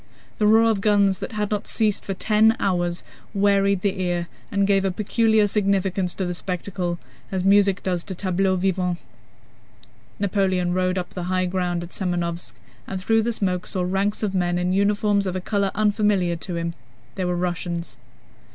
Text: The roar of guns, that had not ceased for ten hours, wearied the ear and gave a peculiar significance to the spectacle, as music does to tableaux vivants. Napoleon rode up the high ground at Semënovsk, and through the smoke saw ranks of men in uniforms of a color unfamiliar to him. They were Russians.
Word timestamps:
The 0.39 0.47
roar 0.47 0.67
of 0.71 0.81
guns, 0.81 1.19
that 1.19 1.33
had 1.33 1.51
not 1.51 1.67
ceased 1.67 2.05
for 2.05 2.15
ten 2.15 2.55
hours, 2.59 3.03
wearied 3.35 3.81
the 3.83 4.01
ear 4.01 4.29
and 4.51 4.65
gave 4.65 4.83
a 4.83 4.89
peculiar 4.89 5.45
significance 5.45 6.15
to 6.15 6.25
the 6.25 6.33
spectacle, 6.33 6.97
as 7.31 7.43
music 7.43 7.83
does 7.83 8.03
to 8.05 8.15
tableaux 8.15 8.55
vivants. 8.55 8.99
Napoleon 10.17 10.73
rode 10.73 10.97
up 10.97 11.11
the 11.11 11.25
high 11.29 11.45
ground 11.45 11.83
at 11.83 11.89
Semënovsk, 11.91 12.53
and 12.87 12.99
through 12.99 13.21
the 13.21 13.31
smoke 13.31 13.67
saw 13.67 13.83
ranks 13.83 14.23
of 14.23 14.33
men 14.33 14.57
in 14.57 14.73
uniforms 14.73 15.27
of 15.27 15.35
a 15.35 15.39
color 15.39 15.69
unfamiliar 15.75 16.35
to 16.35 16.55
him. 16.55 16.73
They 17.13 17.23
were 17.23 17.35
Russians. 17.35 17.97